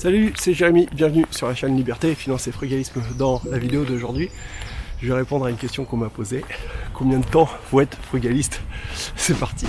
Salut, 0.00 0.32
c'est 0.36 0.54
Jérémy, 0.54 0.88
bienvenue 0.92 1.26
sur 1.32 1.48
la 1.48 1.56
chaîne 1.56 1.76
Liberté, 1.76 2.14
Finance 2.14 2.46
et 2.46 2.52
Frugalisme. 2.52 3.02
Dans 3.18 3.42
la 3.50 3.58
vidéo 3.58 3.84
d'aujourd'hui, 3.84 4.30
je 5.02 5.08
vais 5.08 5.14
répondre 5.14 5.46
à 5.46 5.50
une 5.50 5.56
question 5.56 5.84
qu'on 5.84 5.96
m'a 5.96 6.08
posée. 6.08 6.44
Combien 6.94 7.18
de 7.18 7.24
temps 7.24 7.46
faut 7.46 7.80
être 7.80 7.98
frugaliste? 8.02 8.60
C'est 9.16 9.36
parti 9.36 9.66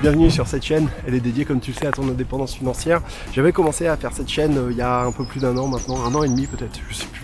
Bienvenue 0.00 0.30
sur 0.30 0.46
cette 0.46 0.64
chaîne, 0.64 0.88
elle 1.08 1.14
est 1.14 1.20
dédiée 1.20 1.44
comme 1.44 1.58
tu 1.58 1.72
le 1.72 1.76
sais 1.76 1.86
à 1.88 1.90
ton 1.90 2.08
indépendance 2.08 2.54
financière. 2.54 3.02
J'avais 3.32 3.50
commencé 3.50 3.88
à 3.88 3.96
faire 3.96 4.12
cette 4.12 4.28
chaîne 4.28 4.56
euh, 4.58 4.70
il 4.70 4.76
y 4.76 4.80
a 4.80 5.00
un 5.00 5.10
peu 5.10 5.24
plus 5.24 5.40
d'un 5.40 5.56
an 5.56 5.66
maintenant, 5.66 6.04
un 6.04 6.14
an 6.14 6.22
et 6.22 6.28
demi 6.28 6.46
peut-être, 6.46 6.78
je 6.88 6.94
sais 6.94 7.06
plus 7.06 7.21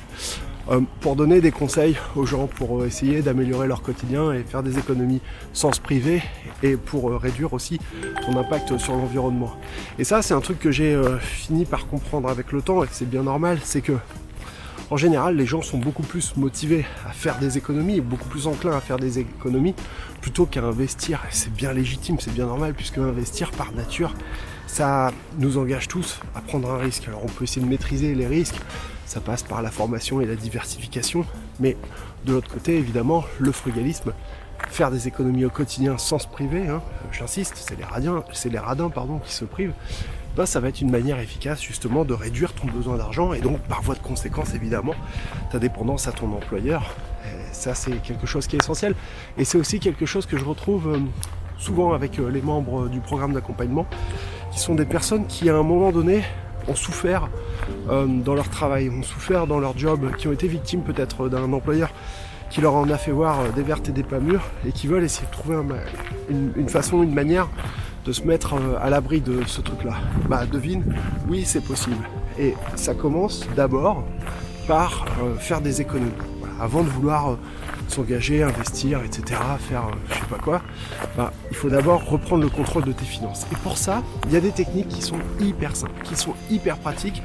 pour 1.00 1.16
donner 1.16 1.41
des 1.41 1.50
conseils 1.50 1.96
aux 2.16 2.27
gens 2.27 2.46
pour 2.46 2.80
euh, 2.80 2.87
essayer 2.87 3.23
d'améliorer 3.23 3.67
leur 3.67 3.82
quotidien 3.82 4.32
et 4.32 4.43
faire 4.43 4.62
des 4.62 4.79
économies 4.79 5.21
sans 5.53 5.73
se 5.73 5.80
priver 5.80 6.22
et 6.63 6.76
pour 6.76 7.11
euh, 7.11 7.17
réduire 7.17 7.53
aussi 7.53 7.79
ton 8.25 8.36
impact 8.36 8.76
sur 8.79 8.95
l'environnement. 8.95 9.53
Et 9.99 10.04
ça, 10.04 10.23
c'est 10.23 10.35
un 10.35 10.40
truc 10.40 10.59
que 10.59 10.71
j'ai 10.71 11.00
fini 11.21 11.64
par 11.64 11.86
comprendre 11.86 12.29
avec 12.29 12.53
le 12.53 12.62
temps 12.62 12.85
et 12.85 12.89
c'est 12.90 13.09
bien 13.09 13.23
normal, 13.23 13.59
c'est 13.62 13.81
que 13.81 13.95
en 14.90 14.96
général, 14.96 15.36
les 15.36 15.45
gens 15.45 15.61
sont 15.61 15.76
beaucoup 15.76 16.03
plus 16.03 16.35
motivés 16.36 16.87
à 17.07 17.12
faire 17.12 17.39
des 17.39 17.59
économies, 17.59 18.00
beaucoup 18.00 18.29
plus 18.29 18.46
enclins 18.46 18.75
à 18.75 18.81
faire 18.81 18.96
des 18.96 19.18
économies 19.18 19.75
plutôt 20.23 20.46
qu'à 20.46 20.62
investir. 20.62 21.21
Et 21.29 21.35
c'est 21.35 21.53
bien 21.53 21.75
légitime, 21.75 22.17
c'est 22.21 22.32
bien 22.32 22.46
normal, 22.46 22.73
puisque 22.73 22.96
investir 22.96 23.50
par 23.50 23.73
nature, 23.73 24.14
ça 24.68 25.11
nous 25.39 25.58
engage 25.58 25.89
tous 25.89 26.21
à 26.36 26.40
prendre 26.40 26.71
un 26.71 26.79
risque. 26.79 27.09
Alors 27.09 27.25
on 27.25 27.29
peut 27.29 27.45
essayer 27.45 27.64
de 27.64 27.71
maîtriser 27.71 28.14
les 28.14 28.26
risques, 28.26 28.61
ça 29.07 29.21
passe 29.21 29.43
par 29.43 29.63
la 29.63 29.71
formation 29.71 30.21
et 30.21 30.26
la 30.26 30.36
diversification, 30.36 31.25
mais 31.59 31.76
de 32.25 32.33
l'autre 32.33 32.53
côté, 32.53 32.77
évidemment, 32.77 33.25
le 33.39 33.50
frugalisme, 33.50 34.12
faire 34.69 34.91
des 34.91 35.09
économies 35.09 35.45
au 35.45 35.50
quotidien 35.50 35.98
sans 35.98 36.19
se 36.19 36.28
priver, 36.28 36.69
hein, 36.69 36.83
j'insiste, 37.11 37.55
c'est 37.56 37.77
les, 38.51 38.59
radins, 38.59 38.91
pardon, 38.91 39.19
qui 39.19 39.33
se 39.33 39.45
privent, 39.45 39.73
ben, 40.37 40.47
ça 40.47 40.61
va 40.61 40.69
être 40.69 40.81
une 40.81 40.91
manière 40.91 41.19
efficace 41.19 41.62
justement 41.62 42.05
de 42.05 42.14
réduire 42.14 42.53
ton 42.53 42.67
besoin 42.67 42.97
d'argent 42.97 43.33
et 43.33 43.41
donc 43.41 43.59
par 43.62 43.83
voie 43.83 43.95
de 43.95 44.01
conséquence 44.01 44.55
évidemment 44.55 44.95
ta 45.51 45.59
dépendance 45.59 46.07
à 46.07 46.12
ton 46.12 46.33
employeur. 46.33 46.95
ça 47.51 47.75
c'est 47.75 48.01
quelque 48.03 48.27
chose 48.27 48.47
qui 48.47 48.55
est 48.55 48.62
essentiel 48.62 48.95
et 49.37 49.45
c'est 49.45 49.59
aussi 49.59 49.81
quelque 49.81 50.07
chose 50.07 50.27
que 50.27 50.39
je 50.39 50.45
retrouve 50.45 50.95
euh, 50.95 50.98
souvent 51.59 51.92
avec 51.92 52.20
euh, 52.20 52.31
les 52.31 52.41
membres 52.41 52.89
du 52.89 53.01
programme 53.01 53.33
d'accompagnement 53.33 53.87
qui 54.59 54.64
sont 54.64 54.75
des 54.75 54.87
personnes 54.87 55.25
qui 55.28 55.48
à 55.48 55.56
un 55.56 55.62
moment 55.62 55.92
donné 55.92 56.25
ont 56.67 56.75
souffert 56.75 57.28
euh, 57.91 58.06
dans 58.09 58.34
leur 58.34 58.48
travail, 58.48 58.91
ont 58.91 59.05
souffert 59.05 59.47
dans 59.47 59.61
leur 59.61 59.78
job, 59.78 60.11
qui 60.19 60.27
ont 60.27 60.33
été 60.33 60.48
victimes 60.48 60.83
peut-être 60.83 61.28
d'un 61.28 61.53
employeur 61.53 61.92
qui 62.51 62.61
leur 62.61 62.75
en 62.75 62.91
a 62.91 62.98
fait 62.98 63.12
voir 63.12 63.53
des 63.55 63.62
vertes 63.62 63.89
et 63.89 63.92
des 63.92 64.03
pas 64.03 64.19
mûres 64.19 64.42
et 64.67 64.73
qui 64.73 64.89
veulent 64.89 65.05
essayer 65.05 65.29
de 65.29 65.31
trouver 65.31 65.59
une, 66.29 66.69
façon, 66.69 67.05
une 67.05 67.14
manière 67.14 67.47
de 68.05 68.11
se 68.11 68.23
mettre 68.23 68.55
euh, 68.55 68.77
à 68.81 68.91
l'abri 68.91 69.20
de 69.20 69.45
ce 69.47 69.61
truc-là. 69.61 69.95
Bah 70.29 70.45
devine, 70.45 70.83
oui 71.29 71.45
c'est 71.47 71.64
possible. 71.64 72.09
Et 72.36 72.55
ça 72.75 72.95
commence 72.95 73.47
d'abord 73.55 74.03
par 74.67 75.06
euh, 75.23 75.36
faire 75.36 75.61
des 75.61 75.81
économies. 75.81 76.11
Avant 76.61 76.83
de 76.83 76.89
vouloir 76.89 77.36
s'engager, 77.91 78.42
investir, 78.42 79.03
etc., 79.03 79.41
faire 79.58 79.86
euh, 79.86 79.97
je 80.08 80.14
sais 80.14 80.27
pas 80.28 80.39
quoi, 80.39 80.62
bah, 81.17 81.33
il 81.50 81.56
faut 81.56 81.69
d'abord 81.69 82.05
reprendre 82.05 82.42
le 82.42 82.48
contrôle 82.48 82.84
de 82.84 82.92
tes 82.92 83.05
finances. 83.05 83.47
Et 83.53 83.56
pour 83.56 83.78
ça, 83.78 84.03
il 84.27 84.33
y 84.33 84.36
a 84.36 84.41
des 84.41 84.53
techniques 84.53 84.89
qui 84.89 85.03
sont 85.03 85.19
hyper 85.41 85.75
simples, 85.77 86.03
qui 86.05 86.17
sont 86.17 86.34
hyper 86.50 86.78
pratiques. 86.78 87.22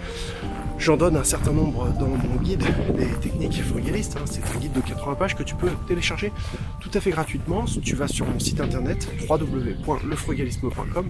J'en 0.84 0.98
donne 0.98 1.16
un 1.16 1.24
certain 1.24 1.54
nombre 1.54 1.94
dans 1.98 2.10
mon 2.10 2.36
guide 2.42 2.66
des 2.98 3.08
techniques 3.22 3.64
frugalistes. 3.64 4.18
Hein. 4.18 4.26
C'est 4.26 4.44
un 4.54 4.60
guide 4.60 4.74
de 4.74 4.82
80 4.82 5.16
pages 5.16 5.34
que 5.34 5.44
tu 5.44 5.56
peux 5.56 5.70
télécharger 5.88 6.34
tout 6.82 6.90
à 6.94 7.00
fait 7.00 7.12
gratuitement. 7.12 7.64
Tu 7.82 7.96
vas 7.96 8.10
sur 8.10 8.26
mon 8.26 8.38
site 8.38 8.60
internet 8.60 9.08
www.lefrugalisme.com 9.30 11.08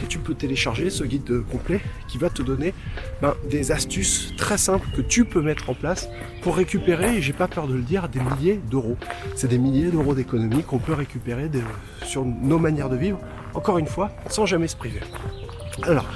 et 0.00 0.06
tu 0.06 0.20
peux 0.20 0.34
télécharger 0.34 0.88
ce 0.88 1.02
guide 1.02 1.42
complet 1.50 1.80
qui 2.06 2.16
va 2.16 2.30
te 2.30 2.42
donner 2.42 2.74
ben, 3.20 3.34
des 3.50 3.72
astuces 3.72 4.34
très 4.36 4.56
simples 4.56 4.86
que 4.96 5.02
tu 5.02 5.24
peux 5.24 5.42
mettre 5.42 5.68
en 5.68 5.74
place 5.74 6.08
pour 6.40 6.54
récupérer, 6.54 7.20
j'ai 7.20 7.32
pas 7.32 7.48
peur 7.48 7.66
de 7.66 7.74
le 7.74 7.82
dire, 7.82 8.08
des 8.08 8.20
milliers 8.20 8.60
d'euros. 8.70 8.96
C'est 9.34 9.48
des 9.48 9.58
milliers 9.58 9.90
d'euros 9.90 10.14
d'économies 10.14 10.62
qu'on 10.62 10.78
peut 10.78 10.94
récupérer 10.94 11.50
sur 12.04 12.24
nos 12.24 12.60
manières 12.60 12.88
de 12.88 12.96
vivre, 12.96 13.18
encore 13.54 13.78
une 13.78 13.88
fois, 13.88 14.12
sans 14.28 14.46
jamais 14.46 14.68
se 14.68 14.76
priver. 14.76 15.00
Alors, 15.82 16.06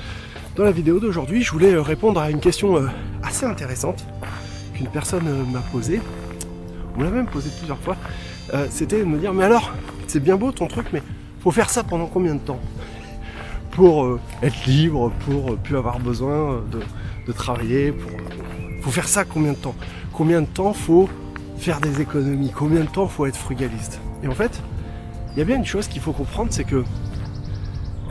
dans 0.56 0.64
la 0.64 0.72
vidéo 0.72 1.00
d'aujourd'hui, 1.00 1.42
je 1.42 1.50
voulais 1.50 1.72
euh, 1.72 1.82
répondre 1.82 2.20
à 2.20 2.30
une 2.30 2.40
question 2.40 2.76
euh, 2.76 2.88
assez 3.22 3.46
intéressante 3.46 4.06
qu'une 4.74 4.88
personne 4.88 5.26
euh, 5.26 5.44
m'a 5.44 5.60
posée. 5.60 6.00
On 6.96 7.02
l'a 7.02 7.10
même 7.10 7.26
posée 7.26 7.50
plusieurs 7.56 7.78
fois. 7.78 7.96
C'était 8.68 8.98
de 8.98 9.04
me 9.04 9.18
dire, 9.18 9.32
mais 9.32 9.44
alors, 9.44 9.72
c'est 10.06 10.20
bien 10.20 10.36
beau 10.36 10.52
ton 10.52 10.66
truc, 10.66 10.88
mais 10.92 11.02
faut 11.40 11.50
faire 11.50 11.70
ça 11.70 11.82
pendant 11.82 12.04
combien 12.04 12.34
de 12.34 12.40
temps? 12.40 12.60
Pour 13.70 14.18
être 14.42 14.66
libre, 14.66 15.10
pour 15.24 15.56
plus 15.56 15.74
avoir 15.78 15.98
besoin 15.98 16.62
de, 16.70 17.32
travailler, 17.32 17.92
pour... 17.92 18.10
faut 18.82 18.90
faire 18.90 19.08
ça 19.08 19.24
combien 19.24 19.52
de 19.52 19.56
temps? 19.56 19.74
Combien 20.12 20.42
de 20.42 20.46
temps 20.46 20.74
faut 20.74 21.08
faire 21.56 21.80
des 21.80 22.02
économies? 22.02 22.52
Combien 22.54 22.80
de 22.80 22.90
temps 22.90 23.06
faut 23.06 23.24
être 23.24 23.38
frugaliste? 23.38 24.02
Et 24.22 24.28
en 24.28 24.34
fait, 24.34 24.60
il 25.32 25.38
y 25.38 25.40
a 25.40 25.46
bien 25.46 25.56
une 25.56 25.64
chose 25.64 25.88
qu'il 25.88 26.02
faut 26.02 26.12
comprendre, 26.12 26.48
c'est 26.52 26.64
que 26.64 26.84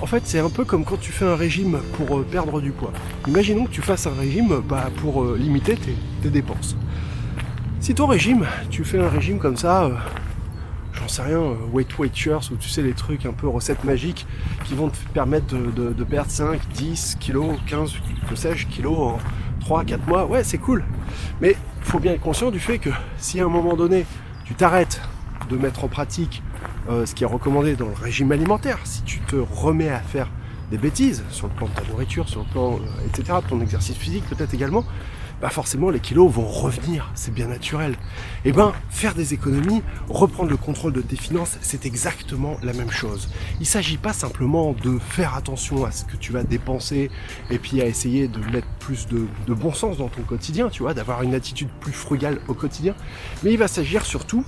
en 0.02 0.08
fait, 0.08 0.24
c'est 0.26 0.40
un 0.40 0.50
peu 0.50 0.66
comme 0.66 0.84
quand 0.84 1.00
tu 1.00 1.12
fais 1.12 1.26
un 1.26 1.36
régime 1.36 1.80
pour 1.94 2.18
euh, 2.18 2.24
perdre 2.24 2.60
du 2.60 2.72
poids. 2.72 2.92
Imaginons 3.28 3.66
que 3.66 3.72
tu 3.72 3.82
fasses 3.82 4.08
un 4.08 4.14
régime 4.14 4.62
bah, 4.68 4.90
pour 4.98 5.24
euh, 5.24 5.38
limiter 5.40 5.76
tes, 5.76 6.30
dépenses. 6.30 6.76
Si 7.80 7.94
ton 7.94 8.08
régime, 8.08 8.48
tu 8.70 8.84
fais 8.84 9.00
un 9.00 9.10
régime 9.10 9.38
comme 9.38 9.58
ça, 9.58 9.86
euh, 9.86 9.96
j'en 10.94 11.08
sais 11.08 11.22
rien, 11.22 11.42
Weight 11.72 11.98
Watchers, 12.00 12.52
ou 12.52 12.56
tu 12.56 12.68
sais 12.68 12.82
les 12.82 12.94
trucs 12.94 13.26
un 13.26 13.34
peu 13.34 13.48
recettes 13.48 13.84
magiques 13.84 14.26
qui 14.66 14.74
vont 14.74 14.90
te 14.90 14.98
permettre 15.14 15.56
de, 15.56 16.04
perdre 16.04 16.32
5, 16.32 16.60
10 16.74 17.18
kilos, 17.20 17.58
15, 17.68 17.94
que 18.28 18.36
sais-je, 18.36 18.68
kilos 18.68 18.98
en 18.98 19.18
3, 19.62 19.84
4 19.86 20.08
mois, 20.08 20.26
ouais 20.26 20.44
c'est 20.44 20.58
cool. 20.58 20.84
Mais 21.42 21.56
il 21.80 21.86
faut 21.86 22.00
bien 22.00 22.14
être 22.14 22.22
conscient 22.22 22.50
du 22.50 22.60
fait 22.60 22.80
que 22.80 22.90
si 23.18 23.40
à 23.40 23.46
un 23.46 23.50
moment 23.50 23.76
donné, 23.76 24.06
tu 24.46 24.56
t'arrêtes 24.56 25.02
de 25.50 25.58
mettre 25.58 25.84
en 25.84 25.88
pratique 25.88 26.42
euh, 26.90 27.06
ce 27.06 27.14
qui 27.14 27.24
est 27.24 27.28
recommandé 27.28 27.76
dans 27.76 27.88
le 27.88 27.94
régime 27.94 28.32
alimentaire, 28.32 28.80
si 28.84 29.04
tu 29.04 29.20
te 29.20 29.36
remets 29.36 29.90
à 29.90 30.00
faire 30.00 30.30
des 30.72 30.78
bêtises 30.78 31.24
sur 31.30 31.48
le 31.48 31.54
plan 31.54 31.68
de 31.68 31.74
ta 31.74 31.84
nourriture, 31.84 32.28
sur 32.28 32.42
le 32.42 32.48
plan, 32.48 32.76
euh, 32.76 33.08
etc., 33.08 33.40
de 33.44 33.50
ton 33.50 33.62
exercice 33.62 33.96
physique 33.96 34.24
peut-être 34.30 34.54
également, 34.54 34.86
bah 35.42 35.50
forcément 35.50 35.90
les 35.90 36.00
kilos 36.00 36.32
vont 36.32 36.48
revenir, 36.48 37.12
c'est 37.16 37.34
bien 37.34 37.48
naturel. 37.48 37.94
Et 38.46 38.50
eh 38.50 38.52
ben 38.52 38.74
faire 38.90 39.16
des 39.16 39.34
économies, 39.34 39.82
reprendre 40.08 40.50
le 40.50 40.58
contrôle 40.58 40.94
de 40.94 41.02
tes 41.02 41.16
finances, 41.16 41.58
c'est 41.62 41.86
exactement 41.86 42.58
la 42.62 42.74
même 42.74 42.92
chose. 42.92 43.28
Il 43.60 43.66
s'agit 43.66 43.98
pas 43.98 44.14
simplement 44.14 44.74
de 44.84 45.00
faire 45.00 45.36
attention 45.36 45.84
à 45.84 45.92
ce 45.92 46.06
que 46.06 46.16
tu 46.16 46.32
vas 46.32 46.44
dépenser 46.44 47.10
et 47.50 47.58
puis 47.58 47.82
à 47.82 47.88
essayer 47.88 48.28
de 48.28 48.40
mettre 48.52 48.68
plus 48.80 49.08
de, 49.08 49.26
de 49.48 49.54
bon 49.54 49.74
sens 49.74 49.98
dans 49.98 50.10
ton 50.10 50.22
quotidien, 50.22 50.70
tu 50.70 50.84
vois, 50.84 50.94
d'avoir 50.94 51.24
une 51.24 51.34
attitude 51.34 51.70
plus 51.80 51.94
frugale 51.94 52.40
au 52.48 52.54
quotidien, 52.54 52.94
mais 53.44 53.52
il 53.52 53.58
va 53.58 53.68
s'agir 53.68 54.06
surtout 54.06 54.46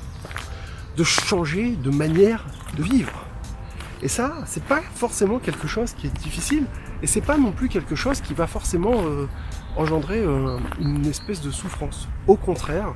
de 0.97 1.03
changer 1.03 1.75
de 1.75 1.89
manière 1.89 2.45
de 2.77 2.83
vivre. 2.83 3.25
Et 4.01 4.09
ça, 4.09 4.33
c'est 4.45 4.63
pas 4.63 4.81
forcément 4.95 5.39
quelque 5.39 5.67
chose 5.67 5.93
qui 5.93 6.07
est 6.07 6.19
difficile, 6.21 6.65
et 7.01 7.07
c'est 7.07 7.21
pas 7.21 7.37
non 7.37 7.51
plus 7.51 7.69
quelque 7.69 7.95
chose 7.95 8.19
qui 8.19 8.33
va 8.33 8.47
forcément 8.47 8.93
euh, 8.95 9.27
engendrer 9.77 10.19
euh, 10.19 10.57
une 10.79 11.05
espèce 11.05 11.41
de 11.41 11.51
souffrance. 11.51 12.09
Au 12.27 12.35
contraire, 12.35 12.93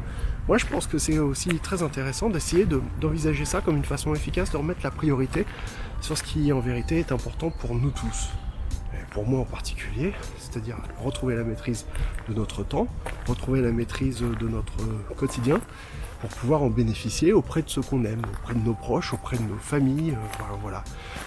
moi 0.50 0.58
je 0.58 0.66
pense 0.66 0.85
que 0.85 0.97
c'est 0.97 1.18
aussi 1.18 1.50
très 1.59 1.81
intéressant 1.81 2.30
d'essayer 2.30 2.68
d'envisager 3.00 3.46
ça 3.46 3.62
comme 3.62 3.78
une 3.78 3.85
façon 3.85 4.14
efficace 4.14 4.52
de 4.52 4.58
remettre 4.58 4.81
la 4.84 4.91
priorité 4.91 5.46
sur 6.02 6.18
ce 6.18 6.24
qui 6.24 6.52
en 6.52 6.59
vérité 6.59 7.00
est 7.00 7.14
important 7.14 7.52
pour 7.52 7.74
nous 7.74 7.91
tous. 7.91 8.29
Et 8.94 9.06
pour 9.12 9.25
moi 9.25 9.40
en 9.40 9.46
particulier, 9.46 10.14
c'est-à-dire 10.38 10.75
retrouver 11.02 11.35
la 11.35 11.44
maîtrise 11.44 11.85
de 12.28 12.34
notre 12.34 12.64
temps, 12.64 12.88
retrouver 13.28 13.62
la 13.62 13.72
maîtrise 13.72 14.19
de 14.19 14.47
notre 14.47 14.78
quotidien, 15.16 15.62
pour 16.19 16.29
pouvoir 16.29 16.63
en 16.63 16.69
bénéficier 16.69 17.33
auprès 17.33 17.61
de 17.61 17.69
ceux 17.69 17.81
qu'on 17.81 18.03
aime, 18.05 18.22
auprès 18.41 18.53
de 18.53 18.59
nos 18.59 18.73
proches, 18.73 19.13
auprès 19.13 19.38
de 19.38 19.44
nos 19.44 19.58
familles, 19.58 20.11
euh, 20.11 20.55
voilà, 20.61 20.84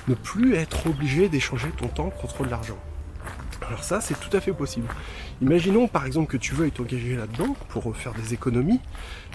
Ne 0.08 0.14
plus 0.14 0.54
être 0.54 0.86
obligé 0.86 1.28
d'échanger 1.28 1.68
ton 1.76 1.88
temps 1.88 2.10
contre 2.10 2.44
de 2.44 2.50
l'argent. 2.50 2.78
Alors 3.66 3.84
ça, 3.84 4.00
c'est 4.00 4.18
tout 4.18 4.34
à 4.36 4.40
fait 4.40 4.52
possible. 4.52 4.88
Imaginons 5.42 5.86
par 5.86 6.06
exemple 6.06 6.30
que 6.30 6.36
tu 6.36 6.54
veuilles 6.54 6.72
t'engager 6.72 7.14
là-dedans 7.14 7.54
pour 7.68 7.94
faire 7.96 8.14
des 8.14 8.34
économies. 8.34 8.80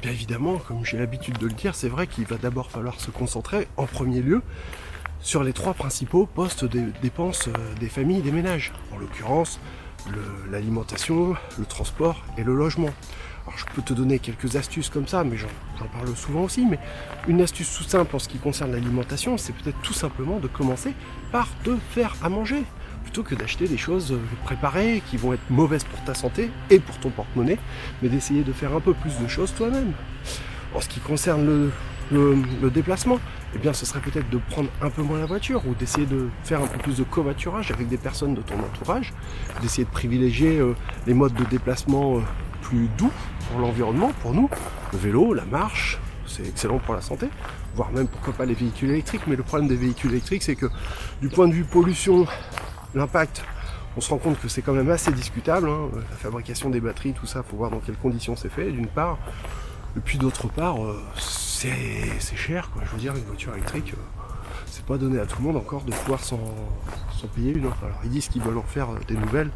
Bien 0.01 0.11
évidemment, 0.11 0.57
comme 0.57 0.83
j'ai 0.83 0.97
l'habitude 0.97 1.37
de 1.37 1.47
le 1.47 1.53
dire, 1.53 1.75
c'est 1.75 1.87
vrai 1.87 2.07
qu'il 2.07 2.25
va 2.25 2.37
d'abord 2.37 2.69
falloir 2.69 2.99
se 2.99 3.11
concentrer 3.11 3.67
en 3.77 3.85
premier 3.85 4.21
lieu 4.21 4.41
sur 5.21 5.43
les 5.43 5.53
trois 5.53 5.73
principaux 5.73 6.25
postes 6.25 6.65
de 6.65 6.91
dépenses 7.01 7.47
euh, 7.47 7.75
des 7.79 7.87
familles 7.87 8.19
et 8.19 8.23
des 8.23 8.31
ménages. 8.31 8.73
En 8.93 8.97
l'occurrence, 8.97 9.59
l'alimentation, 10.51 11.35
le 11.57 11.65
transport 11.65 12.23
et 12.37 12.43
le 12.43 12.55
logement. 12.55 12.91
Alors 13.45 13.57
je 13.59 13.65
peux 13.75 13.81
te 13.81 13.93
donner 13.93 14.19
quelques 14.19 14.55
astuces 14.55 14.89
comme 14.89 15.07
ça, 15.07 15.23
mais 15.23 15.37
j'en 15.37 15.47
parle 15.93 16.15
souvent 16.15 16.41
aussi, 16.41 16.65
mais 16.65 16.79
une 17.27 17.41
astuce 17.41 17.77
tout 17.77 17.83
simple 17.83 18.15
en 18.15 18.19
ce 18.19 18.27
qui 18.27 18.39
concerne 18.39 18.71
l'alimentation, 18.71 19.37
c'est 19.37 19.53
peut-être 19.53 19.79
tout 19.81 19.93
simplement 19.93 20.39
de 20.39 20.47
commencer 20.47 20.93
par 21.31 21.47
te 21.63 21.75
faire 21.91 22.15
à 22.23 22.29
manger, 22.29 22.63
plutôt 23.03 23.21
que 23.21 23.35
d'acheter 23.35 23.67
des 23.67 23.77
choses 23.77 24.13
euh, 24.13 24.19
préparées 24.43 25.03
qui 25.09 25.17
vont 25.17 25.33
être 25.33 25.49
mauvaises 25.49 25.83
pour 25.83 26.03
ta 26.05 26.15
santé 26.15 26.49
et 26.71 26.79
pour 26.79 26.97
ton 26.97 27.09
porte-monnaie, 27.09 27.59
mais 28.01 28.09
d'essayer 28.09 28.43
de 28.43 28.51
faire 28.51 28.75
un 28.75 28.79
peu 28.79 28.93
plus 28.93 29.17
de 29.19 29.27
choses 29.27 29.53
toi-même. 29.53 29.91
En 30.73 30.81
ce 30.81 30.89
qui 30.89 30.99
concerne 30.99 31.71
le, 32.11 32.69
déplacement, 32.69 33.19
eh 33.55 33.59
bien 33.59 33.73
ce 33.73 33.85
serait 33.85 33.99
peut-être 33.99 34.29
de 34.29 34.37
prendre 34.49 34.69
un 34.81 34.89
peu 34.89 35.01
moins 35.01 35.19
la 35.19 35.25
voiture 35.25 35.61
ou 35.67 35.73
d'essayer 35.75 36.05
de 36.05 36.27
faire 36.43 36.61
un 36.61 36.67
peu 36.67 36.77
plus 36.79 36.97
de 36.97 37.03
covoiturage 37.03 37.71
avec 37.71 37.87
des 37.87 37.97
personnes 37.97 38.33
de 38.33 38.41
ton 38.41 38.55
entourage, 38.55 39.13
d'essayer 39.61 39.85
de 39.85 39.89
privilégier 39.89 40.59
euh, 40.59 40.73
les 41.07 41.13
modes 41.13 41.33
de 41.33 41.45
déplacement 41.45 42.17
euh, 42.17 42.21
plus 42.65 42.87
doux 42.97 43.11
pour 43.47 43.59
l'environnement, 43.59 44.11
pour 44.21 44.33
nous, 44.33 44.49
le 44.91 44.97
vélo, 44.97 45.33
la 45.33 45.45
marche, 45.45 45.99
c'est 46.25 46.47
excellent 46.47 46.79
pour 46.79 46.95
la 46.95 47.01
santé, 47.01 47.29
voire 47.75 47.91
même 47.91 48.07
pourquoi 48.07 48.33
pas 48.33 48.45
les 48.45 48.55
véhicules 48.55 48.89
électriques. 48.89 49.21
Mais 49.27 49.35
le 49.35 49.43
problème 49.43 49.67
des 49.67 49.75
véhicules 49.75 50.11
électriques, 50.11 50.43
c'est 50.43 50.55
que 50.55 50.65
du 51.21 51.29
point 51.29 51.47
de 51.47 51.53
vue 51.53 51.63
pollution, 51.63 52.25
l'impact, 52.95 53.43
on 53.95 54.01
se 54.01 54.09
rend 54.09 54.17
compte 54.17 54.39
que 54.39 54.47
c'est 54.47 54.63
quand 54.63 54.73
même 54.73 54.89
assez 54.89 55.11
discutable. 55.11 55.69
Hein. 55.69 55.89
La 55.93 56.17
fabrication 56.17 56.69
des 56.71 56.79
batteries, 56.79 57.13
tout 57.13 57.27
ça, 57.27 57.43
faut 57.43 57.55
voir 57.55 57.69
dans 57.69 57.79
quelles 57.79 57.97
conditions 57.97 58.35
c'est 58.35 58.49
fait, 58.49 58.71
d'une 58.71 58.87
part. 58.87 59.19
Et 59.95 59.99
puis 59.99 60.17
d'autre 60.17 60.47
part, 60.47 60.83
euh, 60.83 60.99
c'est 61.17 62.35
cher, 62.35 62.71
quoi. 62.71 62.81
Je 62.85 62.91
veux 62.91 62.97
dire, 62.97 63.15
une 63.15 63.23
voiture 63.23 63.53
électrique, 63.53 63.93
euh, 63.93 64.23
c'est 64.65 64.85
pas 64.85 64.97
donné 64.97 65.19
à 65.19 65.25
tout 65.25 65.37
le 65.37 65.45
monde 65.45 65.57
encore 65.57 65.83
de 65.83 65.91
pouvoir 65.91 66.19
s'en 66.19 66.39
payer 67.27 67.53
une. 67.53 67.65
Alors 67.65 67.99
ils 68.03 68.09
disent 68.09 68.27
qu'ils 68.27 68.41
veulent 68.41 68.57
en 68.57 68.63
faire 68.63 68.89
euh, 68.89 68.99
des 69.07 69.15
nouvelles. 69.15 69.49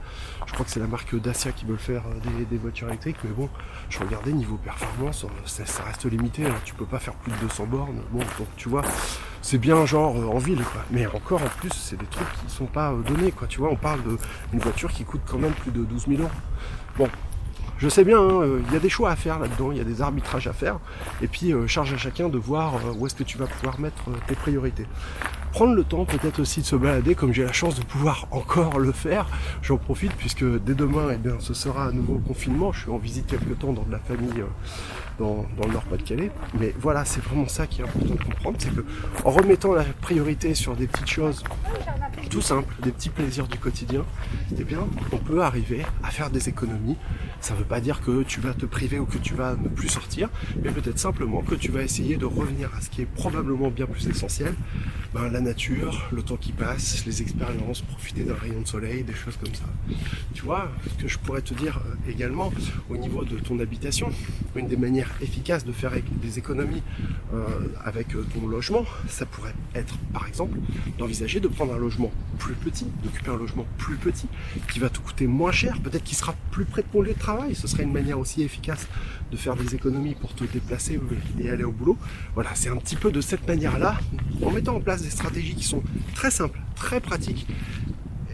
Je 0.45 0.53
crois 0.53 0.65
que 0.65 0.71
c'est 0.71 0.79
la 0.79 0.87
marque 0.87 1.15
Dacia 1.19 1.51
qui 1.51 1.65
veut 1.65 1.77
faire 1.77 2.03
euh, 2.07 2.45
des, 2.49 2.57
voitures 2.57 2.87
électriques, 2.87 3.17
mais 3.23 3.31
bon, 3.31 3.49
je 3.89 3.99
regardais 3.99 4.31
niveau 4.31 4.57
performance, 4.57 5.25
ça, 5.45 5.83
reste 5.83 6.05
limité. 6.05 6.45
Hein. 6.45 6.55
Tu 6.65 6.73
peux 6.73 6.85
pas 6.85 6.99
faire 6.99 7.13
plus 7.15 7.31
de 7.31 7.37
200 7.37 7.65
bornes. 7.65 8.01
Bon, 8.11 8.19
donc 8.19 8.47
tu 8.57 8.69
vois, 8.69 8.83
c'est 9.41 9.57
bien 9.57 9.85
genre 9.85 10.15
en 10.15 10.37
ville, 10.37 10.63
quoi. 10.63 10.83
Mais 10.91 11.05
encore 11.07 11.41
en 11.41 11.49
plus, 11.59 11.71
c'est 11.73 11.97
des 11.97 12.05
trucs 12.07 12.31
qui 12.45 12.53
sont 12.53 12.65
pas 12.65 12.93
donnés, 13.07 13.31
quoi. 13.31 13.47
Tu 13.47 13.59
vois, 13.59 13.69
on 13.69 13.75
parle 13.75 14.01
d'une 14.51 14.59
voiture 14.59 14.91
qui 14.91 15.03
coûte 15.03 15.21
quand 15.25 15.39
même 15.39 15.53
plus 15.53 15.71
de 15.71 15.83
12 15.83 16.07
000 16.07 16.21
euros. 16.21 16.31
Bon, 16.97 17.07
je 17.79 17.87
sais 17.87 18.03
bien, 18.03 18.19
hein, 18.19 18.41
euh, 18.41 18.61
il 18.67 18.73
y 18.73 18.75
a 18.75 18.79
des 18.79 18.89
choix 18.89 19.09
à 19.09 19.15
faire 19.15 19.39
là-dedans, 19.39 19.71
il 19.71 19.77
y 19.77 19.81
a 19.81 19.85
des 19.85 20.01
arbitrages 20.01 20.47
à 20.47 20.53
faire, 20.53 20.79
et 21.21 21.27
puis 21.27 21.53
euh, 21.53 21.65
charge 21.65 21.93
à 21.93 21.97
chacun 21.97 22.27
de 22.27 22.37
voir 22.37 22.75
euh, 22.75 22.93
où 22.97 23.07
est-ce 23.07 23.15
que 23.15 23.23
tu 23.23 23.37
vas 23.37 23.47
pouvoir 23.47 23.79
mettre 23.79 24.03
tes 24.27 24.35
priorités. 24.35 24.85
Prendre 25.53 25.73
le 25.73 25.85
temps 25.85 26.03
peut-être 26.03 26.41
aussi 26.41 26.59
de 26.59 26.65
se 26.65 26.75
balader, 26.75 27.15
comme 27.15 27.33
j'ai 27.33 27.45
la 27.45 27.53
chance 27.53 27.75
de 27.75 27.83
pouvoir 27.83 28.27
encore 28.31 28.79
le 28.79 28.91
faire, 28.91 29.27
j'en 29.61 29.77
profite 29.77 30.11
puisque 30.13 30.43
dès 30.43 30.75
demain, 30.75 31.07
eh 31.13 31.17
bien, 31.17 31.37
ce 31.39 31.53
sera 31.53 31.85
un 31.85 31.91
nouveau 31.93 32.19
confinement, 32.19 32.73
je 32.73 32.81
suis 32.81 32.91
en 32.91 32.97
visite 32.97 33.27
quelque 33.27 33.53
temps 33.53 33.71
dans 33.71 33.83
de 33.83 33.91
la 33.91 33.99
famille 33.99 34.43
dans, 35.17 35.45
le 35.65 35.73
Nord-Pas-de-Calais. 35.73 36.31
Mais 36.59 36.75
voilà, 36.79 37.05
c'est 37.05 37.23
vraiment 37.23 37.47
ça 37.47 37.65
qui 37.65 37.81
est 37.81 37.83
important 37.83 38.13
de 38.13 38.23
comprendre, 38.23 38.57
c'est 38.59 38.75
que 38.75 38.85
en 39.23 39.31
remettant 39.31 39.73
la 39.73 39.83
priorité 40.01 40.53
sur 40.53 40.75
des 40.75 40.85
petites 40.85 41.09
choses 41.09 41.43
tout 42.29 42.41
simples, 42.41 42.73
des 42.83 42.91
petits 42.91 43.09
plaisirs 43.09 43.47
du 43.47 43.57
quotidien, 43.57 44.05
eh 44.57 44.63
bien, 44.63 44.87
on 45.11 45.17
peut 45.17 45.41
arriver 45.41 45.83
à 46.03 46.11
faire 46.11 46.29
des 46.29 46.47
économies. 46.47 46.95
Ça 47.41 47.53
ne 47.53 47.59
veut 47.59 47.65
pas 47.65 47.81
dire 47.81 48.01
que 48.01 48.23
tu 48.23 48.39
vas 48.39 48.53
te 48.53 48.65
priver 48.65 48.99
ou 48.99 49.05
que 49.05 49.17
tu 49.17 49.33
vas 49.33 49.55
ne 49.55 49.67
plus 49.67 49.89
sortir, 49.89 50.29
mais 50.61 50.69
peut-être 50.71 50.99
simplement 50.99 51.41
que 51.41 51.55
tu 51.55 51.71
vas 51.71 51.81
essayer 51.81 52.17
de 52.17 52.25
revenir 52.25 52.69
à 52.77 52.81
ce 52.81 52.89
qui 52.89 53.01
est 53.01 53.05
probablement 53.05 53.71
bien 53.71 53.87
plus 53.87 54.07
essentiel, 54.07 54.53
ben, 55.13 55.29
la 55.29 55.41
nature, 55.41 56.07
le 56.11 56.21
temps 56.21 56.37
qui 56.37 56.51
passe, 56.51 57.05
les 57.05 57.21
expériences, 57.21 57.81
profiter 57.81 58.23
d'un 58.23 58.35
rayon 58.35 58.61
de 58.61 58.67
soleil, 58.67 59.03
des 59.03 59.13
choses 59.13 59.37
comme 59.37 59.53
ça. 59.55 59.65
Tu 60.33 60.43
vois, 60.43 60.71
ce 60.87 61.01
que 61.01 61.07
je 61.07 61.17
pourrais 61.17 61.41
te 61.41 61.53
dire 61.53 61.81
euh, 61.85 62.11
également 62.11 62.51
au 62.89 62.97
niveau 62.97 63.23
de 63.23 63.37
ton 63.39 63.59
habitation, 63.59 64.11
une 64.55 64.67
des 64.67 64.77
manières 64.77 65.11
efficace 65.21 65.65
de 65.65 65.71
faire 65.71 65.91
des 66.21 66.37
économies 66.37 66.83
euh, 67.33 67.45
avec 67.83 68.15
euh, 68.15 68.25
ton 68.33 68.47
logement, 68.47 68.85
ça 69.07 69.25
pourrait 69.25 69.55
être 69.73 69.97
par 70.13 70.27
exemple 70.27 70.57
d'envisager 70.97 71.39
de 71.39 71.47
prendre 71.47 71.73
un 71.73 71.79
logement 71.79 72.11
plus 72.37 72.53
petit, 72.53 72.85
d'occuper 73.03 73.31
un 73.31 73.37
logement 73.37 73.65
plus 73.77 73.95
petit, 73.95 74.27
qui 74.71 74.79
va 74.79 74.89
te 74.89 74.99
coûter 74.99 75.27
moins 75.27 75.51
cher, 75.51 75.79
peut-être 75.81 76.03
qu'il 76.03 76.17
sera 76.17 76.35
plus 76.51 76.65
près 76.65 76.83
de 76.83 76.87
ton 76.87 77.01
lieu 77.01 77.13
de 77.13 77.19
travail. 77.19 77.55
Ce 77.55 77.67
serait 77.67 77.83
une 77.83 77.93
manière 77.93 78.19
aussi 78.19 78.43
efficace 78.43 78.87
de 79.31 79.37
faire 79.37 79.55
des 79.55 79.75
économies 79.75 80.15
pour 80.15 80.33
te 80.33 80.43
déplacer 80.43 80.99
et 81.39 81.49
aller 81.49 81.63
au 81.63 81.71
boulot. 81.71 81.97
Voilà, 82.33 82.51
c'est 82.53 82.69
un 82.69 82.77
petit 82.77 82.95
peu 82.95 83.11
de 83.11 83.21
cette 83.21 83.47
manière-là, 83.47 83.99
en 84.43 84.51
mettant 84.51 84.75
en 84.75 84.79
place 84.79 85.01
des 85.01 85.09
stratégies 85.09 85.55
qui 85.55 85.63
sont 85.63 85.83
très 86.15 86.31
simples, 86.31 86.59
très 86.75 86.99
pratiques, 86.99 87.47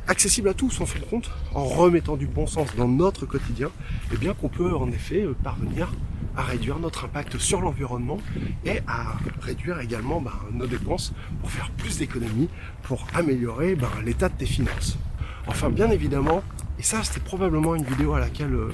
accessibles 0.07 0.49
à 0.49 0.53
tous 0.53 0.79
en 0.81 0.85
fin 0.85 0.99
de 0.99 1.05
compte, 1.05 1.31
en 1.53 1.63
remettant 1.63 2.15
du 2.15 2.27
bon 2.27 2.47
sens 2.47 2.75
dans 2.75 2.87
notre 2.87 3.25
quotidien, 3.25 3.67
et 3.67 4.13
eh 4.13 4.17
bien 4.17 4.33
qu'on 4.33 4.49
peut 4.49 4.75
en 4.75 4.89
effet 4.89 5.23
euh, 5.23 5.35
parvenir 5.43 5.91
à 6.37 6.43
réduire 6.43 6.79
notre 6.79 7.05
impact 7.05 7.37
sur 7.37 7.61
l'environnement 7.61 8.17
et 8.65 8.79
à 8.87 9.15
réduire 9.41 9.79
également 9.79 10.21
ben, 10.21 10.33
nos 10.51 10.67
dépenses 10.67 11.13
pour 11.39 11.49
faire 11.49 11.71
plus 11.77 11.97
d'économies, 11.97 12.49
pour 12.83 13.07
améliorer 13.13 13.75
ben, 13.75 13.89
l'état 14.03 14.29
de 14.29 14.35
tes 14.35 14.45
finances. 14.45 14.97
Enfin, 15.47 15.69
bien 15.69 15.89
évidemment, 15.91 16.43
et 16.77 16.83
ça 16.83 17.03
c'est 17.03 17.23
probablement 17.23 17.75
une 17.75 17.85
vidéo 17.85 18.13
à 18.13 18.19
laquelle, 18.19 18.53
euh, 18.53 18.73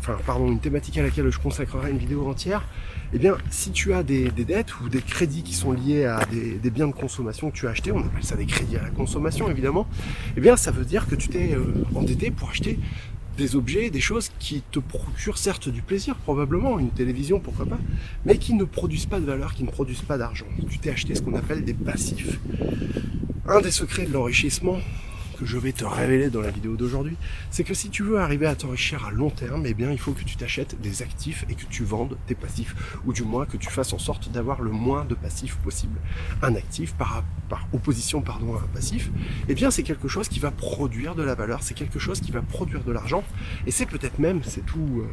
enfin 0.00 0.16
pardon, 0.26 0.50
une 0.50 0.60
thématique 0.60 0.98
à 0.98 1.02
laquelle 1.02 1.30
je 1.30 1.38
consacrerai 1.38 1.90
une 1.90 1.98
vidéo 1.98 2.26
entière, 2.28 2.64
eh 3.12 3.18
bien, 3.18 3.36
si 3.50 3.70
tu 3.70 3.92
as 3.92 4.02
des, 4.02 4.30
dettes 4.30 4.80
ou 4.80 4.88
des 4.88 5.02
crédits 5.02 5.42
qui 5.42 5.54
sont 5.54 5.72
liés 5.72 6.06
à 6.06 6.20
des, 6.26 6.70
biens 6.70 6.88
de 6.88 6.92
consommation 6.92 7.50
que 7.50 7.56
tu 7.56 7.66
as 7.66 7.70
achetés, 7.70 7.92
on 7.92 8.00
appelle 8.00 8.22
ça 8.22 8.36
des 8.36 8.46
crédits 8.46 8.76
à 8.76 8.82
la 8.82 8.90
consommation 8.90 9.50
évidemment, 9.50 9.86
eh 10.36 10.40
bien, 10.40 10.56
ça 10.56 10.70
veut 10.70 10.84
dire 10.84 11.06
que 11.06 11.14
tu 11.14 11.28
t'es 11.28 11.54
euh, 11.54 11.84
endetté 11.94 12.30
pour 12.30 12.50
acheter 12.50 12.78
des 13.36 13.56
objets, 13.56 13.90
des 13.90 14.00
choses 14.00 14.30
qui 14.38 14.62
te 14.70 14.78
procurent 14.78 15.38
certes 15.38 15.68
du 15.68 15.82
plaisir, 15.82 16.14
probablement, 16.16 16.78
une 16.78 16.90
télévision, 16.90 17.40
pourquoi 17.40 17.66
pas, 17.66 17.78
mais 18.24 18.36
qui 18.38 18.54
ne 18.54 18.64
produisent 18.64 19.06
pas 19.06 19.20
de 19.20 19.24
valeur, 19.24 19.54
qui 19.54 19.64
ne 19.64 19.70
produisent 19.70 20.02
pas 20.02 20.18
d'argent. 20.18 20.46
Tu 20.68 20.78
t'es 20.78 20.90
acheté 20.90 21.14
ce 21.14 21.22
qu'on 21.22 21.34
appelle 21.34 21.64
des 21.64 21.74
passifs. 21.74 22.38
Un 23.48 23.60
des 23.60 23.70
secrets 23.70 24.06
de 24.06 24.12
l'enrichissement, 24.12 24.78
que 25.40 25.46
je 25.46 25.56
vais 25.56 25.72
te 25.72 25.86
révéler 25.86 26.28
dans 26.28 26.42
la 26.42 26.50
vidéo 26.50 26.76
d'aujourd'hui, 26.76 27.16
c'est 27.50 27.64
que 27.64 27.72
si 27.72 27.88
tu 27.88 28.02
veux 28.02 28.20
arriver 28.20 28.46
à 28.46 28.54
t'enrichir 28.54 29.06
à 29.06 29.10
long 29.10 29.30
terme, 29.30 29.64
eh 29.64 29.72
bien 29.72 29.90
il 29.90 29.98
faut 29.98 30.12
que 30.12 30.22
tu 30.22 30.36
t'achètes 30.36 30.78
des 30.82 31.00
actifs 31.00 31.46
et 31.48 31.54
que 31.54 31.64
tu 31.64 31.82
vendes 31.82 32.18
tes 32.26 32.34
passifs, 32.34 32.76
ou 33.06 33.14
du 33.14 33.22
moins 33.22 33.46
que 33.46 33.56
tu 33.56 33.70
fasses 33.70 33.94
en 33.94 33.98
sorte 33.98 34.30
d'avoir 34.30 34.60
le 34.60 34.70
moins 34.70 35.06
de 35.06 35.14
passifs 35.14 35.56
possible. 35.56 35.98
Un 36.42 36.54
actif 36.56 36.92
par, 36.94 37.24
opposition 37.72 38.20
pardon, 38.20 38.54
à 38.54 38.58
un 38.58 38.68
passif, 38.74 39.10
eh 39.48 39.54
bien 39.54 39.70
c'est 39.70 39.82
quelque 39.82 40.08
chose 40.08 40.28
qui 40.28 40.40
va 40.40 40.50
produire 40.50 41.14
de 41.14 41.22
la 41.22 41.34
valeur, 41.34 41.62
c'est 41.62 41.74
quelque 41.74 41.98
chose 41.98 42.20
qui 42.20 42.32
va 42.32 42.42
produire 42.42 42.84
de 42.84 42.92
l'argent, 42.92 43.24
et 43.66 43.70
c'est 43.70 43.86
peut-être 43.86 44.18
même, 44.18 44.42
c'est 44.44 44.66
tout... 44.66 45.00
Euh, 45.00 45.08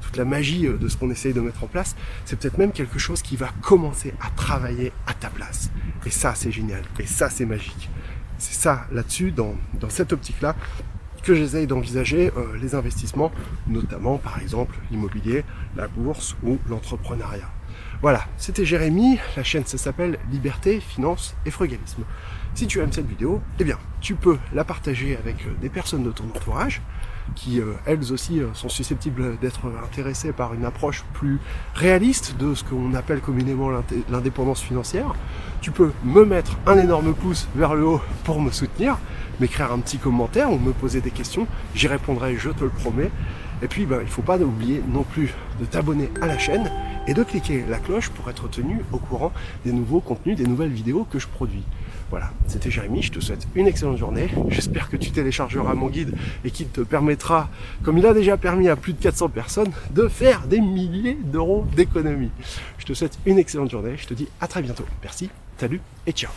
toute 0.00 0.16
la 0.16 0.24
magie 0.24 0.66
euh, 0.66 0.76
de 0.76 0.86
ce 0.86 0.96
qu'on 0.96 1.10
essaye 1.10 1.32
de 1.32 1.40
mettre 1.40 1.64
en 1.64 1.66
place, 1.66 1.96
c'est 2.24 2.38
peut-être 2.38 2.58
même 2.58 2.72
quelque 2.72 2.98
chose 2.98 3.22
qui 3.22 3.36
va 3.36 3.48
commencer 3.62 4.14
à 4.20 4.30
travailler 4.30 4.92
à 5.06 5.14
ta 5.14 5.30
place. 5.30 5.70
Et 6.06 6.10
ça, 6.10 6.34
c'est 6.34 6.52
génial. 6.52 6.82
Et 7.00 7.06
ça, 7.06 7.30
c'est 7.30 7.46
magique. 7.46 7.88
C'est 8.38 8.54
ça, 8.54 8.86
là-dessus, 8.92 9.30
dans, 9.32 9.54
cette 9.88 10.12
optique-là, 10.12 10.56
que 11.22 11.34
j'essaye 11.34 11.66
d'envisager 11.66 12.30
euh, 12.36 12.56
les 12.60 12.74
investissements, 12.74 13.32
notamment 13.66 14.18
par 14.18 14.40
exemple 14.40 14.76
l'immobilier, 14.90 15.44
la 15.74 15.88
bourse 15.88 16.36
ou 16.42 16.58
l'entrepreneuriat. 16.68 17.48
Voilà, 18.02 18.26
c'était 18.36 18.66
Jérémy, 18.66 19.18
la 19.36 19.42
chaîne 19.42 19.64
ça 19.64 19.78
s'appelle 19.78 20.18
Liberté, 20.30 20.80
Finance 20.80 21.34
et 21.46 21.50
Frugalisme. 21.50 22.04
Si 22.54 22.66
tu 22.66 22.80
aimes 22.80 22.92
cette 22.92 23.08
vidéo, 23.08 23.40
eh 23.58 23.64
bien, 23.64 23.78
tu 24.00 24.14
peux 24.14 24.38
la 24.52 24.64
partager 24.64 25.16
avec 25.16 25.46
euh, 25.46 25.54
des 25.62 25.70
personnes 25.70 26.04
de 26.04 26.12
ton 26.12 26.24
entourage 26.24 26.82
qui, 27.34 27.60
euh, 27.60 27.72
elles 27.86 28.12
aussi, 28.12 28.40
euh, 28.40 28.48
sont 28.54 28.68
susceptibles 28.68 29.38
d'être 29.38 29.60
intéressées 29.84 30.32
par 30.32 30.54
une 30.54 30.64
approche 30.64 31.04
plus 31.12 31.38
réaliste 31.74 32.36
de 32.38 32.54
ce 32.54 32.64
qu'on 32.64 32.94
appelle 32.94 33.20
communément 33.20 33.70
l'indépendance 34.10 34.60
financière. 34.60 35.14
Tu 35.60 35.70
peux 35.70 35.92
me 36.04 36.24
mettre 36.24 36.56
un 36.66 36.78
énorme 36.78 37.14
pouce 37.14 37.48
vers 37.54 37.74
le 37.74 37.86
haut 37.86 38.00
pour 38.24 38.40
me 38.40 38.50
soutenir, 38.50 38.98
m'écrire 39.40 39.72
un 39.72 39.78
petit 39.78 39.98
commentaire 39.98 40.52
ou 40.52 40.58
me 40.58 40.72
poser 40.72 41.00
des 41.00 41.10
questions. 41.10 41.46
J'y 41.74 41.88
répondrai, 41.88 42.36
je 42.36 42.50
te 42.50 42.64
le 42.64 42.70
promets. 42.70 43.10
Et 43.62 43.68
puis, 43.68 43.86
ben, 43.86 43.98
il 44.00 44.06
ne 44.06 44.10
faut 44.10 44.22
pas 44.22 44.38
oublier 44.38 44.82
non 44.92 45.04
plus 45.04 45.32
de 45.60 45.64
t'abonner 45.64 46.10
à 46.20 46.26
la 46.26 46.38
chaîne 46.38 46.70
et 47.06 47.14
de 47.14 47.22
cliquer 47.22 47.64
la 47.68 47.78
cloche 47.78 48.10
pour 48.10 48.28
être 48.30 48.48
tenu 48.48 48.80
au 48.92 48.98
courant 48.98 49.32
des 49.64 49.72
nouveaux 49.72 50.00
contenus, 50.00 50.36
des 50.36 50.46
nouvelles 50.46 50.70
vidéos 50.70 51.06
que 51.10 51.18
je 51.18 51.28
produis. 51.28 51.62
Voilà, 52.10 52.30
c'était 52.46 52.70
Jérémy, 52.70 53.02
je 53.02 53.12
te 53.12 53.20
souhaite 53.20 53.46
une 53.54 53.66
excellente 53.66 53.96
journée. 53.96 54.28
J'espère 54.48 54.88
que 54.88 54.96
tu 54.96 55.10
téléchargeras 55.10 55.74
mon 55.74 55.88
guide 55.88 56.14
et 56.44 56.50
qu'il 56.50 56.68
te 56.68 56.80
permettra, 56.82 57.48
comme 57.82 57.98
il 57.98 58.06
a 58.06 58.14
déjà 58.14 58.36
permis 58.36 58.68
à 58.68 58.76
plus 58.76 58.92
de 58.92 59.02
400 59.02 59.30
personnes, 59.30 59.72
de 59.90 60.08
faire 60.08 60.46
des 60.46 60.60
milliers 60.60 61.18
d'euros 61.24 61.66
d'économies. 61.74 62.30
Je 62.78 62.84
te 62.84 62.94
souhaite 62.94 63.18
une 63.26 63.38
excellente 63.38 63.70
journée, 63.70 63.96
je 63.96 64.06
te 64.06 64.14
dis 64.14 64.28
à 64.40 64.46
très 64.46 64.62
bientôt. 64.62 64.84
Merci, 65.02 65.30
salut 65.58 65.80
et 66.06 66.12
ciao 66.12 66.30